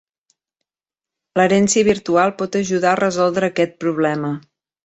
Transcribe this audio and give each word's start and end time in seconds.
L'herència 1.41 1.89
virtual 1.89 2.35
pot 2.41 2.59
ajudar 2.63 2.93
a 2.95 2.99
resoldre 3.05 3.51
aquest 3.55 3.81
problema. 3.87 4.37